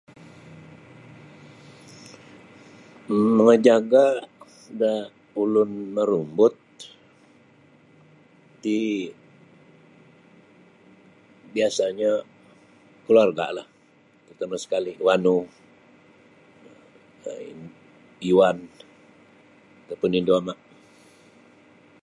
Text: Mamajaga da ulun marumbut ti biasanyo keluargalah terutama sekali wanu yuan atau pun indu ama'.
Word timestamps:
Mamajaga 3.35 4.03
da 4.79 4.91
ulun 5.41 5.71
marumbut 5.95 6.55
ti 8.61 8.77
biasanyo 11.53 12.11
keluargalah 13.05 13.67
terutama 14.25 14.55
sekali 14.63 14.91
wanu 15.05 15.35
yuan 18.29 18.57
atau 19.83 19.95
pun 19.99 20.11
indu 20.19 20.33
ama'. 20.39 20.59